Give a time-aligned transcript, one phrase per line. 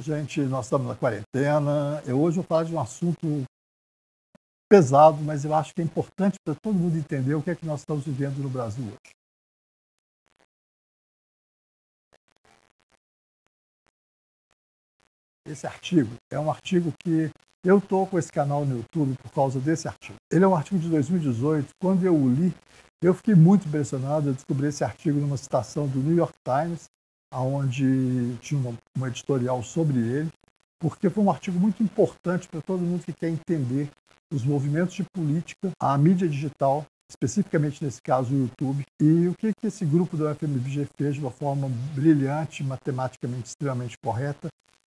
[0.00, 2.02] Gente, nós estamos na quarentena.
[2.06, 3.44] Eu hoje vou falar de um assunto
[4.66, 7.66] pesado, mas eu acho que é importante para todo mundo entender o que é que
[7.66, 9.14] nós estamos vivendo no Brasil hoje.
[15.46, 17.30] Esse artigo é um artigo que
[17.62, 20.16] eu estou com esse canal no YouTube por causa desse artigo.
[20.32, 21.68] Ele é um artigo de 2018.
[21.78, 22.54] Quando eu o li,
[23.02, 24.30] eu fiquei muito impressionado.
[24.30, 26.88] Eu descobri esse artigo numa citação do New York Times
[27.32, 30.30] onde tinha uma, editorial sobre ele,
[30.80, 33.90] porque foi um artigo muito importante para todo mundo que quer entender
[34.32, 39.52] os movimentos de política, a mídia digital, especificamente nesse caso o YouTube, e o que,
[39.52, 44.48] que esse grupo do FMBG fez de uma forma brilhante, matematicamente extremamente correta.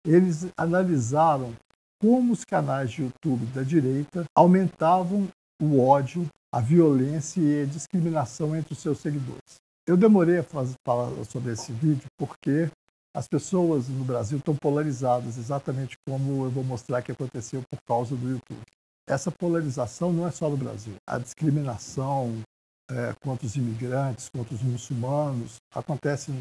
[0.04, 1.54] Eles analisaram
[2.00, 5.28] como os canais de YouTube da direita aumentavam
[5.60, 9.65] o ódio, a violência e a discriminação entre os seus seguidores.
[9.86, 12.68] Eu demorei a fazer, falar sobre esse vídeo porque
[13.14, 18.16] as pessoas no Brasil estão polarizadas, exatamente como eu vou mostrar que aconteceu por causa
[18.16, 18.60] do YouTube.
[19.09, 20.95] Essa polarização não é só no Brasil.
[21.07, 22.42] A discriminação
[22.90, 26.32] é, contra os imigrantes, contra os muçulmanos, acontece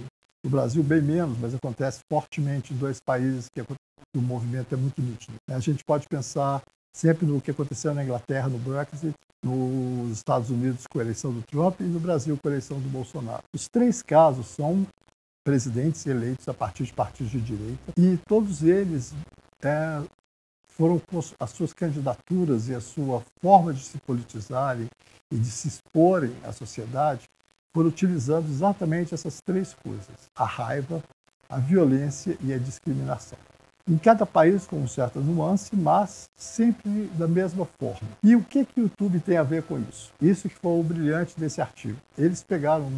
[0.43, 5.01] no Brasil bem menos, mas acontece fortemente em dois países que o movimento é muito
[5.01, 5.35] nítido.
[5.47, 6.63] A gente pode pensar
[6.95, 11.41] sempre no que aconteceu na Inglaterra, no Brexit, nos Estados Unidos com a eleição do
[11.41, 13.43] Trump e no Brasil com a eleição do Bolsonaro.
[13.53, 14.87] Os três casos são
[15.43, 19.13] presidentes eleitos a partir de partidos de direita e todos eles
[19.61, 20.01] é,
[20.69, 20.99] foram
[21.37, 24.87] as suas candidaturas e a sua forma de se politizarem
[25.31, 27.25] e de se exporem à sociedade
[27.75, 31.03] foram utilizando exatamente essas três coisas: a raiva,
[31.49, 33.37] a violência e a discriminação
[33.89, 38.07] em cada país com certa nuance, mas sempre da mesma forma.
[38.23, 40.11] E o que, que o YouTube tem a ver com isso?
[40.21, 41.97] Isso que foi o brilhante desse artigo.
[42.17, 42.91] Eles pegaram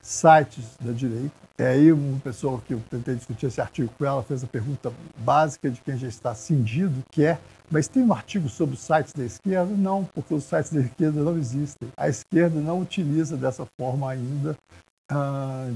[0.00, 4.22] sites da direita, é aí uma pessoa que eu tentei discutir esse artigo com ela
[4.22, 7.38] fez a pergunta básica de quem já está cindido, que é
[7.70, 9.74] mas tem um artigo sobre os sites da esquerda?
[9.74, 11.88] Não, porque os sites da esquerda não existem.
[11.96, 14.56] A esquerda não utiliza dessa forma ainda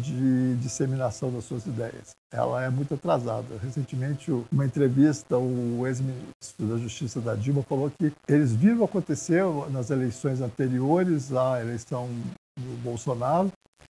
[0.00, 2.10] de disseminação das suas ideias.
[2.32, 3.58] Ela é muito atrasada.
[3.62, 9.90] Recentemente, uma entrevista, o ex-ministro da Justiça da Dilma falou que eles viram acontecer nas
[9.90, 12.08] eleições anteriores à eleição
[12.58, 13.50] do Bolsonaro,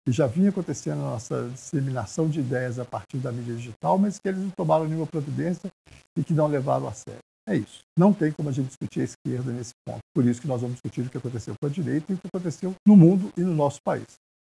[0.06, 4.19] e já vinha acontecendo a nossa disseminação de ideias a partir da mídia digital, mas
[4.19, 5.71] que eles não tomaram nenhuma providência
[6.16, 7.21] e que não levaram a sério.
[7.49, 7.81] É isso.
[7.97, 10.00] Não tem como a gente discutir a esquerda nesse ponto.
[10.15, 12.27] Por isso que nós vamos discutir o que aconteceu com a direita e o que
[12.27, 14.06] aconteceu no mundo e no nosso país.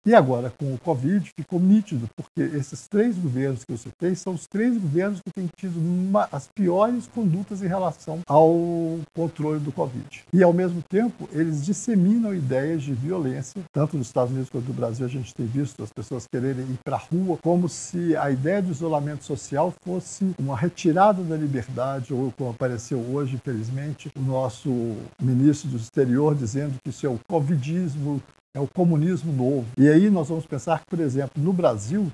[0.04, 4.34] E agora, com o Covid, ficou nítido, porque esses três governos que eu citei são
[4.34, 9.70] os três governos que têm tido uma, as piores condutas em relação ao controle do
[9.70, 10.24] Covid.
[10.32, 14.74] E, ao mesmo tempo, eles disseminam ideias de violência, tanto nos Estados Unidos quanto no
[14.74, 18.28] Brasil, a gente tem visto as pessoas quererem ir para a rua, como se a
[18.28, 24.20] ideia de isolamento social fosse uma retirada da liberdade, ou como apareceu hoje, infelizmente, o
[24.20, 28.20] nosso ministro do exterior dizendo que isso é o covidismo
[28.54, 29.66] é o comunismo novo.
[29.76, 32.10] E aí nós vamos pensar que, por exemplo, no Brasil,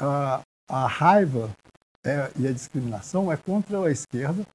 [0.00, 1.50] a, a raiva
[2.04, 4.46] é, e a discriminação é contra a esquerda,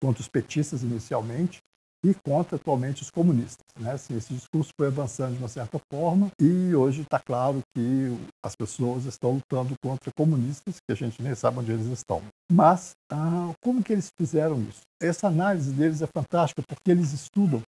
[0.00, 1.60] contra os petistas inicialmente,
[2.04, 3.64] e contra atualmente os comunistas.
[3.78, 3.92] Né?
[3.92, 8.54] Assim, esse discurso foi avançando de uma certa forma e hoje está claro que as
[8.54, 12.22] pessoas estão lutando contra comunistas, que a gente nem sabe onde eles estão.
[12.50, 14.82] Mas ah, como que eles fizeram isso?
[15.02, 17.60] Essa análise deles é fantástica porque eles estudam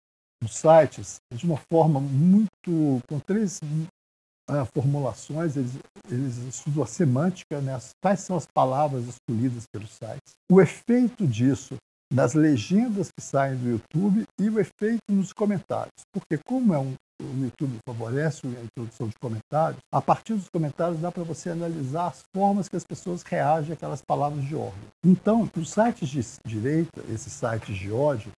[0.43, 5.73] os sites de uma forma muito com três uh, formulações eles,
[6.11, 11.77] eles estudam a semântica né, quais são as palavras escolhidas pelos sites o efeito disso
[12.13, 16.95] nas legendas que saem do YouTube e o efeito nos comentários porque como é um
[17.21, 22.09] o YouTube favorece a introdução de comentários, a partir dos comentários dá para você analisar
[22.09, 24.89] as formas que as pessoas reagem àquelas palavras de ordem.
[25.05, 28.31] Então, os sites de direita, esses sites de ódio,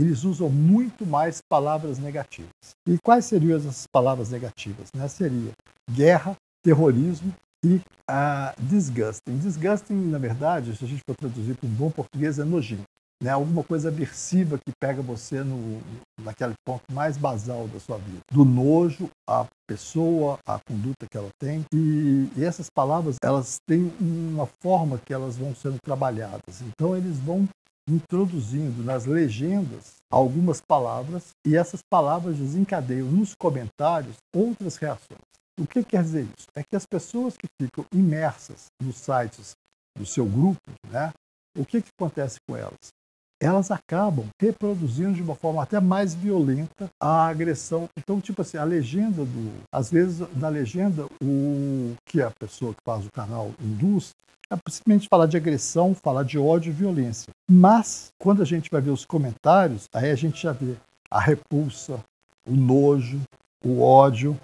[0.00, 2.50] eles usam muito mais palavras negativas.
[2.86, 4.88] E quais seriam essas palavras negativas?
[4.94, 5.08] Né?
[5.08, 5.52] Seria
[5.90, 7.32] guerra, terrorismo
[7.64, 7.76] e
[8.10, 9.38] uh, disgusting.
[9.38, 12.82] Disgusting, na verdade, se a gente for traduzir para um bom português, é nojento.
[13.22, 13.30] Né?
[13.30, 15.80] Alguma coisa aversiva que pega você no,
[16.20, 18.20] naquele ponto mais basal da sua vida.
[18.30, 21.64] Do nojo à pessoa, à conduta que ela tem.
[21.72, 26.60] E, e essas palavras, elas têm uma forma que elas vão sendo trabalhadas.
[26.60, 27.48] Então, eles vão
[27.88, 35.20] introduzindo nas legendas algumas palavras e essas palavras desencadeiam nos comentários outras reações.
[35.58, 36.48] O que quer dizer isso?
[36.54, 39.54] É que as pessoas que ficam imersas nos sites
[39.96, 41.12] do seu grupo, né,
[41.56, 42.92] o que, que acontece com elas?
[43.40, 47.88] Elas acabam reproduzindo de uma forma até mais violenta a agressão.
[47.98, 49.52] Então, tipo assim, a legenda do.
[49.70, 54.10] Às vezes, na legenda, o que a pessoa que faz o canal induz
[54.50, 57.30] é simplesmente falar de agressão, falar de ódio e violência.
[57.50, 60.74] Mas, quando a gente vai ver os comentários, aí a gente já vê
[61.10, 62.00] a repulsa,
[62.46, 63.20] o nojo,
[63.64, 64.38] o ódio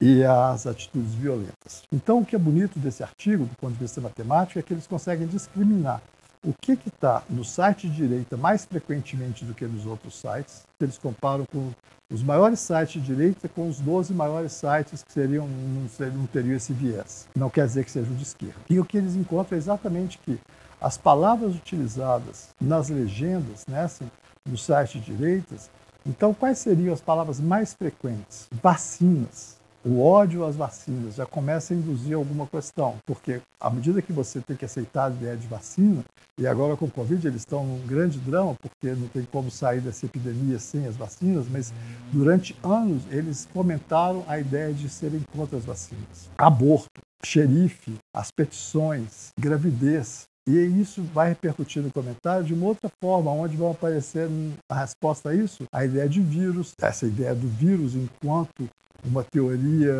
[0.00, 1.82] e as atitudes violentas.
[1.92, 4.86] Então, o que é bonito desse artigo, do ponto de vista matemático, é que eles
[4.86, 6.02] conseguem discriminar
[6.44, 10.62] o que está no site de direita mais frequentemente do que nos outros sites.
[10.80, 11.70] Eles comparam com
[12.10, 16.56] os maiores sites de direita com os 12 maiores sites que seriam, não, não teriam
[16.56, 17.28] esse viés.
[17.36, 18.56] Não quer dizer que sejam de esquerda.
[18.68, 20.38] E o que eles encontram é exatamente que
[20.80, 24.10] as palavras utilizadas nas legendas, né, assim,
[24.48, 25.70] no site de direitas,
[26.06, 28.48] então quais seriam as palavras mais frequentes?
[28.62, 34.12] Vacinas, o ódio às vacinas já começa a induzir alguma questão, porque à medida que
[34.12, 36.04] você tem que aceitar a ideia de vacina,
[36.38, 39.80] e agora com o Covid eles estão num grande drama, porque não tem como sair
[39.80, 41.72] dessa epidemia sem as vacinas, mas
[42.12, 46.30] durante anos eles fomentaram a ideia de serem contra as vacinas.
[46.36, 53.30] Aborto, xerife, as petições, gravidez, e isso vai repercutir no comentário de uma outra forma,
[53.30, 54.28] onde vão aparecer
[54.68, 58.68] a resposta a isso, a ideia de vírus, essa ideia do vírus enquanto
[59.04, 59.94] uma teoria,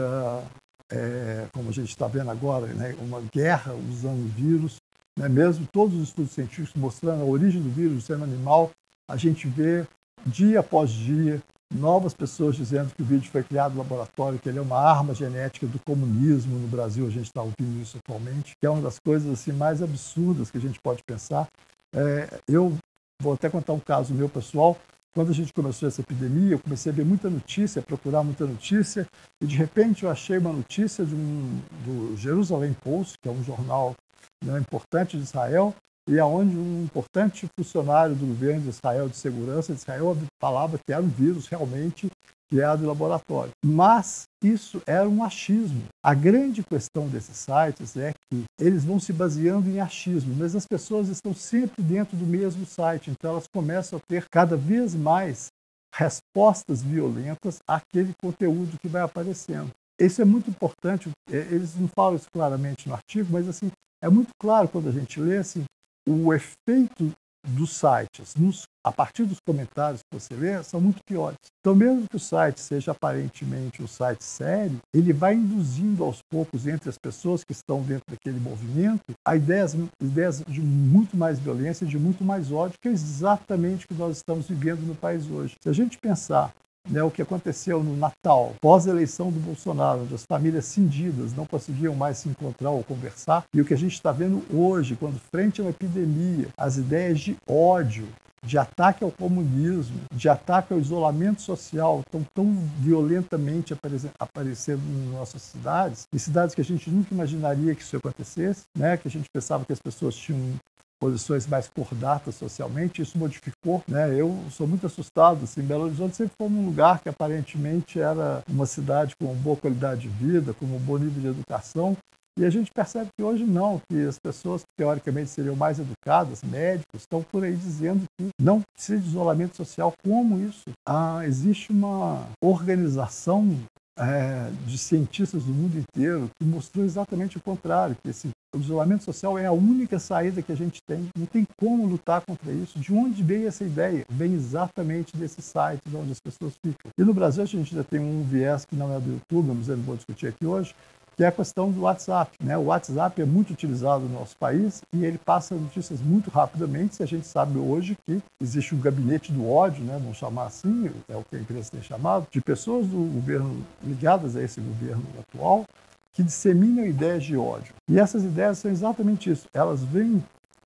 [0.91, 4.77] é, como a gente está vendo agora, né, uma guerra usando vírus,
[5.19, 8.71] né, mesmo todos os estudos científicos mostrando a origem do vírus sendo animal,
[9.09, 9.87] a gente vê
[10.27, 11.43] dia após dia
[11.73, 15.15] novas pessoas dizendo que o vírus foi criado no laboratório, que ele é uma arma
[15.15, 18.99] genética do comunismo no Brasil, a gente está ouvindo isso atualmente, que é uma das
[18.99, 21.47] coisas assim, mais absurdas que a gente pode pensar.
[21.95, 22.77] É, eu
[23.23, 24.77] vou até contar um caso meu pessoal.
[25.13, 28.47] Quando a gente começou essa epidemia, eu comecei a ver muita notícia, a procurar muita
[28.47, 29.07] notícia,
[29.41, 33.43] e de repente eu achei uma notícia de um, do Jerusalém Post, que é um
[33.43, 33.97] jornal
[34.45, 35.75] né, importante de Israel,
[36.09, 40.93] e aonde um importante funcionário do governo de Israel, de segurança de Israel, falava que
[40.93, 42.09] era um vírus realmente
[42.51, 43.53] criado em laboratório.
[43.65, 45.83] Mas isso era um achismo.
[46.05, 50.67] A grande questão desses sites é que eles vão se baseando em achismo, mas as
[50.67, 55.49] pessoas estão sempre dentro do mesmo site, então elas começam a ter cada vez mais
[55.95, 59.71] respostas violentas àquele conteúdo que vai aparecendo.
[60.01, 63.71] Isso é muito importante, é, eles não falam isso claramente no artigo, mas assim,
[64.03, 65.65] é muito claro quando a gente lê assim,
[66.11, 67.13] o efeito
[67.47, 71.39] dos sites, nos, a partir dos comentários que você lê, são muito piores.
[71.61, 76.67] Então, mesmo que o site seja aparentemente um site sério, ele vai induzindo aos poucos
[76.67, 81.87] entre as pessoas que estão dentro daquele movimento a ideias, ideias de muito mais violência,
[81.87, 85.55] de muito mais ódio, que é exatamente o que nós estamos vivendo no país hoje.
[85.63, 86.53] Se a gente pensar
[86.89, 91.95] né, o que aconteceu no Natal, pós-eleição do Bolsonaro, onde as famílias cindidas não conseguiam
[91.95, 95.61] mais se encontrar ou conversar, e o que a gente está vendo hoje, quando frente
[95.61, 98.09] a uma epidemia, as ideias de ódio,
[98.43, 103.75] de ataque ao comunismo, de ataque ao isolamento social estão tão violentamente
[104.19, 108.97] aparecendo em nossas cidades, em cidades que a gente nunca imaginaria que isso acontecesse, né?
[108.97, 110.55] que a gente pensava que as pessoas tinham
[111.01, 113.83] posições mais cordatas socialmente, isso modificou.
[113.89, 114.15] Né?
[114.15, 115.45] Eu sou muito assustado.
[115.45, 120.03] Assim, Belo Horizonte sempre foi um lugar que aparentemente era uma cidade com boa qualidade
[120.03, 121.97] de vida, com um bom nível de educação,
[122.39, 126.43] e a gente percebe que hoje não, que as pessoas que teoricamente seriam mais educadas,
[126.43, 129.93] médicos, estão por aí dizendo que não precisa de isolamento social.
[130.03, 130.71] Como isso?
[130.89, 133.59] Ah, existe uma organização
[134.01, 139.05] é, de cientistas do mundo inteiro que mostrou exatamente o contrário, que esse, o isolamento
[139.05, 142.79] social é a única saída que a gente tem, não tem como lutar contra isso.
[142.79, 144.05] De onde veio essa ideia?
[144.09, 146.91] Vem exatamente desses sites onde as pessoas ficam.
[146.97, 149.69] E no Brasil a gente já tem um viés que não é do YouTube, mas
[149.69, 150.75] eu não vou discutir aqui hoje,
[151.17, 152.33] que é a questão do WhatsApp.
[152.43, 152.57] Né?
[152.57, 156.97] O WhatsApp é muito utilizado no nosso país e ele passa notícias muito rapidamente.
[156.97, 159.99] Se a gente sabe hoje que existe um gabinete do ódio, né?
[160.01, 164.37] vamos chamar assim, é o que a imprensa tem chamado, de pessoas do governo ligadas
[164.37, 165.65] a esse governo atual
[166.13, 167.75] que disseminam ideias de ódio.
[167.89, 169.47] E essas ideias são exatamente isso.
[169.53, 170.23] Elas vêm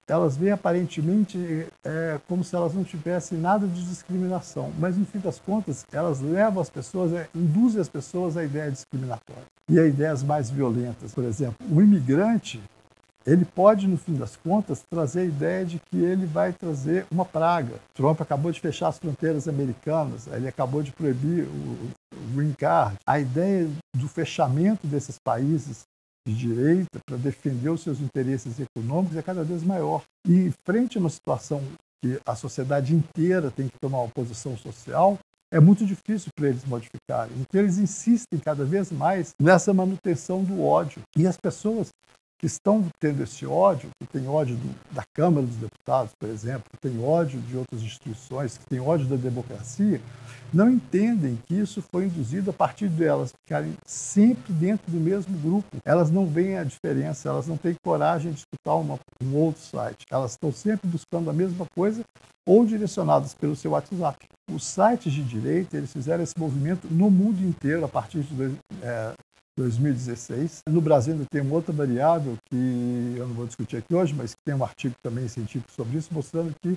[0.06, 5.18] elas vêm aparentemente é, como se elas não tivessem nada de discriminação, mas no fim
[5.18, 9.86] das contas elas levam as pessoas, é, induzem as pessoas à ideia discriminatória e a
[9.86, 11.12] ideias mais violentas.
[11.12, 12.60] Por exemplo, o imigrante
[13.26, 17.24] ele pode, no fim das contas, trazer a ideia de que ele vai trazer uma
[17.24, 17.76] praga.
[17.94, 21.90] Trump acabou de fechar as fronteiras americanas, ele acabou de proibir o,
[22.34, 22.96] green card.
[23.06, 25.84] A ideia do fechamento desses países
[26.26, 30.02] de direita para defender os seus interesses econômicos é cada vez maior.
[30.26, 31.62] E frente a uma situação
[32.02, 35.18] que a sociedade inteira tem que tomar uma posição social,
[35.54, 37.32] é muito difícil para eles modificarem.
[37.38, 41.00] Então eles insistem cada vez mais nessa manutenção do ódio.
[41.16, 41.90] E as pessoas
[42.38, 46.64] que estão tendo esse ódio, que tem ódio do, da Câmara dos Deputados, por exemplo,
[46.70, 50.00] que tem ódio de outras instituições, que tem ódio da democracia,
[50.52, 55.66] não entendem que isso foi induzido a partir delas ficarem sempre dentro do mesmo grupo.
[55.84, 60.06] Elas não veem a diferença, elas não têm coragem de escutar uma, um outro site.
[60.10, 62.04] Elas estão sempre buscando a mesma coisa
[62.46, 64.28] ou direcionadas pelo seu WhatsApp.
[64.52, 69.12] Os sites de direita eles fizeram esse movimento no mundo inteiro a partir de é,
[69.56, 70.60] 2016.
[70.68, 74.32] No Brasil ainda tem uma outra variável que eu não vou discutir aqui hoje, mas
[74.32, 76.76] que tem um artigo também científico sobre isso, mostrando que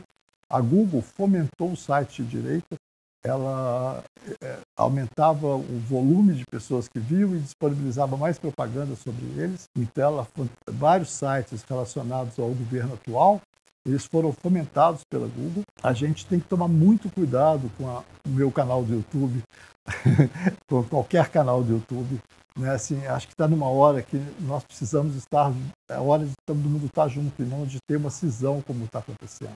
[0.50, 2.78] a Google fomentou o site de direita,
[3.24, 4.04] ela
[4.42, 9.66] é, aumentava o volume de pessoas que viam e disponibilizava mais propaganda sobre eles.
[9.76, 10.28] Então, ela,
[10.70, 13.42] vários sites relacionados ao governo atual,
[13.88, 15.63] eles foram fomentados pela Google.
[15.82, 19.41] A gente tem que tomar muito cuidado com a, o meu canal do YouTube,
[20.70, 22.20] com qualquer canal do YouTube,
[22.58, 22.72] né?
[22.72, 25.53] Assim, acho que está numa hora que nós precisamos estar,
[25.89, 28.84] é a hora de todo mundo estar junto e não de ter uma cisão como
[28.84, 29.56] está acontecendo.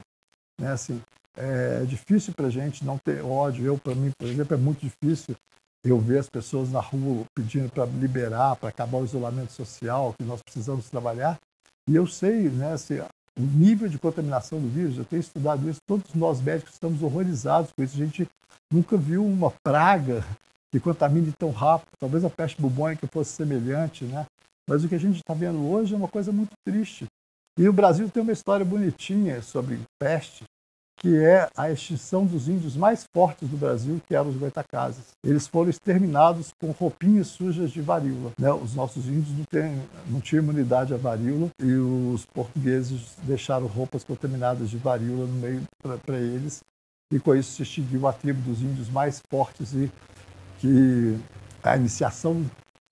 [0.59, 0.71] Né?
[0.71, 1.01] Assim,
[1.35, 3.65] é difícil para a gente não ter ódio.
[3.65, 5.35] Eu, para mim, por exemplo, é muito difícil
[5.83, 10.23] eu ver as pessoas na rua pedindo para liberar, para acabar o isolamento social, que
[10.23, 11.39] nós precisamos trabalhar.
[11.89, 13.01] E eu sei, né, assim,
[13.41, 17.71] o nível de contaminação do vírus, eu tenho estudado isso, todos nós médicos estamos horrorizados
[17.71, 17.95] com isso.
[17.95, 18.27] A gente
[18.71, 20.24] nunca viu uma praga
[20.71, 21.89] que contamine tão rápido.
[22.00, 24.27] Talvez a peste bubônica fosse semelhante, né?
[24.69, 27.07] Mas o que a gente está vendo hoje é uma coisa muito triste.
[27.57, 30.43] E o Brasil tem uma história bonitinha sobre peste,
[31.01, 35.15] que é a extinção dos índios mais fortes do Brasil, que eram os goitacazes.
[35.25, 38.31] Eles foram exterminados com roupinhas sujas de varíola.
[38.38, 38.53] Né?
[38.53, 44.03] Os nossos índios não, têm, não tinham imunidade à varíola e os portugueses deixaram roupas
[44.03, 45.63] contaminadas de varíola no meio
[46.05, 46.62] para eles.
[47.12, 49.91] E com isso se extinguiu a tribo dos índios mais fortes e
[50.60, 51.17] que
[51.63, 52.46] a iniciação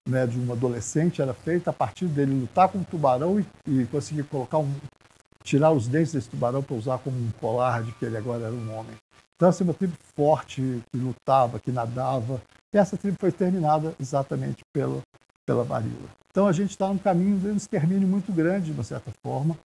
[0.07, 3.85] né, de um adolescente era feita a partir dele lutar com um tubarão e, e
[3.85, 4.73] conseguir colocar um,
[5.49, 8.53] tirar os dentes desse tubarão para usar como um colar de que ele agora era
[8.53, 8.93] um homem.
[9.35, 12.39] Então, assim, uma tribo forte, que lutava, que nadava.
[12.71, 15.01] E essa tribo foi terminada exatamente pela,
[15.47, 16.07] pela varíola.
[16.29, 19.57] Então, a gente está num caminho de um extermínio muito grande, de uma certa forma,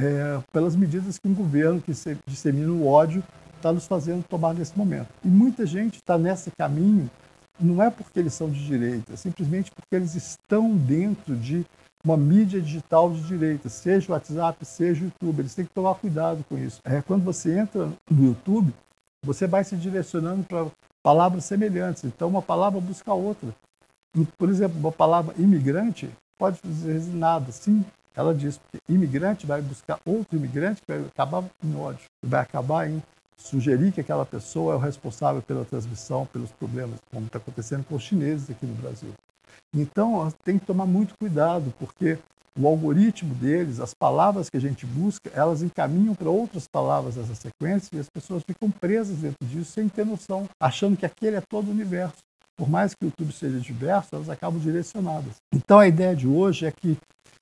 [0.00, 1.92] é, pelas medidas que um governo que
[2.26, 3.22] dissemina o ódio
[3.56, 5.08] está nos fazendo tomar nesse momento.
[5.24, 7.08] E muita gente está nesse caminho
[7.60, 11.66] não é porque eles são de direita, é simplesmente porque eles estão dentro de
[12.04, 15.40] uma mídia digital de direita, seja o WhatsApp, seja o YouTube.
[15.40, 16.80] Eles têm que tomar cuidado com isso.
[16.84, 18.72] É, quando você entra no YouTube,
[19.24, 20.66] você vai se direcionando para
[21.02, 22.04] palavras semelhantes.
[22.04, 23.54] Então, uma palavra busca outra.
[24.38, 27.52] Por exemplo, uma palavra imigrante pode dizer nada.
[27.52, 32.40] Sim, ela diz que imigrante vai buscar outro imigrante que vai acabar em ódio, vai
[32.40, 33.02] acabar em
[33.36, 37.94] sugerir que aquela pessoa é o responsável pela transmissão, pelos problemas, como está acontecendo com
[37.94, 39.12] os chineses aqui no Brasil.
[39.74, 42.18] Então, tem que tomar muito cuidado, porque
[42.58, 47.34] o algoritmo deles, as palavras que a gente busca, elas encaminham para outras palavras essa
[47.34, 51.40] sequência e as pessoas ficam presas dentro disso sem ter noção, achando que aquele é
[51.40, 52.18] todo o universo.
[52.56, 55.36] Por mais que o YouTube seja diverso, elas acabam direcionadas.
[55.54, 56.98] Então, a ideia de hoje é que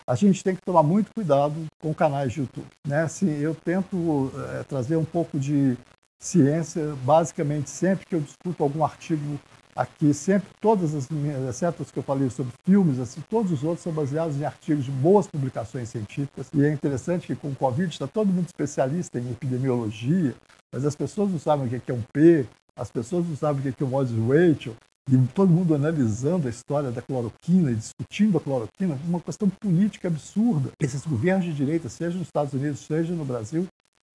[0.06, 2.68] a gente tem que tomar muito cuidado com canais de YouTube.
[2.86, 3.02] Né?
[3.02, 5.76] Assim, eu tento é, trazer um pouco de
[6.20, 9.38] ciência, basicamente sempre que eu discuto algum artigo
[9.78, 13.62] aqui, sempre todas as minhas, exceto os que eu falei sobre filmes, assim, todos os
[13.62, 16.48] outros são baseados em artigos de boas publicações científicas.
[16.52, 20.34] E é interessante que com o Covid está todo mundo especialista em epidemiologia,
[20.72, 22.44] mas as pessoas não sabem o que é um P,
[22.74, 24.74] as pessoas não sabem o que é um odds ratio,
[25.08, 30.08] e todo mundo analisando a história da cloroquina e discutindo a cloroquina, uma questão política
[30.08, 30.70] absurda.
[30.82, 33.66] Esses governos de direita, seja nos Estados Unidos, seja no Brasil,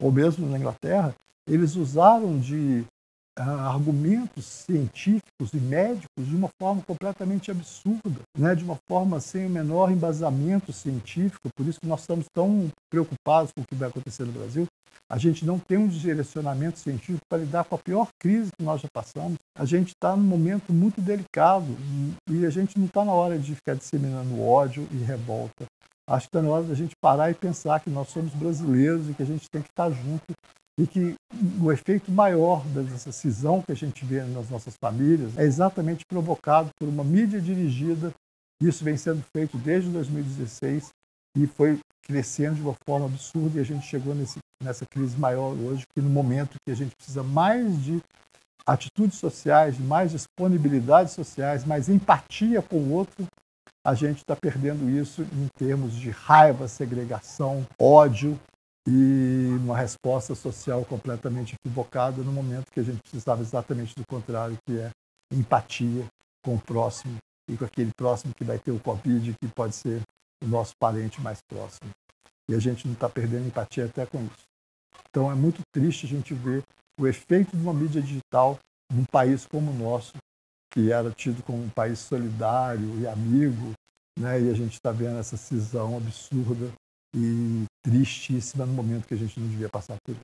[0.01, 1.15] ou mesmo na Inglaterra,
[1.47, 2.85] eles usaram de
[3.35, 8.53] argumentos científicos e médicos de uma forma completamente absurda, né?
[8.53, 11.49] de uma forma sem o menor embasamento científico.
[11.55, 14.67] Por isso que nós estamos tão preocupados com o que vai acontecer no Brasil,
[15.09, 18.81] a gente não tem um direcionamento científico para lidar com a pior crise que nós
[18.81, 19.37] já passamos.
[19.55, 21.75] A gente está num momento muito delicado
[22.29, 25.65] e a gente não está na hora de ficar disseminando ódio e revolta.
[26.07, 29.13] Acho que está na hora da gente parar e pensar que nós somos brasileiros e
[29.13, 30.33] que a gente tem que estar junto
[30.79, 31.15] e que
[31.61, 36.69] o efeito maior dessa cisão que a gente vê nas nossas famílias é exatamente provocado
[36.79, 38.11] por uma mídia dirigida.
[38.61, 40.89] Isso vem sendo feito desde 2016
[41.37, 45.53] e foi crescendo de uma forma absurda e a gente chegou nesse, nessa crise maior
[45.53, 48.01] hoje, que no momento que a gente precisa mais de
[48.65, 53.25] atitudes sociais, mais disponibilidades sociais, mais empatia com o outro,
[53.85, 58.39] a gente está perdendo isso em termos de raiva, segregação, ódio
[58.87, 64.57] e uma resposta social completamente equivocada no momento que a gente precisava exatamente do contrário,
[64.65, 64.91] que é
[65.31, 66.05] empatia
[66.43, 67.17] com o próximo
[67.49, 70.01] e com aquele próximo que vai ter o Covid, que pode ser
[70.43, 71.89] o nosso parente mais próximo.
[72.49, 74.43] E a gente não está perdendo empatia até com isso.
[75.09, 76.63] Então é muito triste a gente ver
[76.99, 78.59] o efeito de uma mídia digital
[78.91, 80.13] num país como o nosso,
[80.71, 83.73] que era tido como um país solidário e amigo,
[84.19, 84.41] né?
[84.41, 86.71] e a gente está vendo essa cisão absurda
[87.15, 90.21] e tristíssima no momento que a gente não devia passar por isso.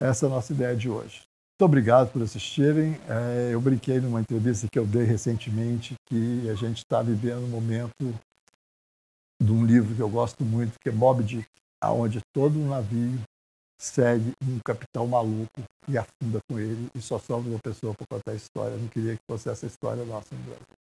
[0.00, 1.22] Essa é a nossa ideia de hoje.
[1.54, 2.98] Muito obrigado por assistirem.
[3.08, 7.48] É, eu brinquei numa entrevista que eu dei recentemente que a gente está vivendo um
[7.48, 8.12] momento
[9.40, 11.48] de um livro que eu gosto muito, que é Moby Dick,
[11.84, 13.20] onde todo um navio
[13.78, 18.32] segue um capitão maluco e afunda com ele e só sobra uma pessoa para contar
[18.32, 18.74] a história.
[18.74, 20.83] Eu não queria que fosse essa história nossa no Brasil.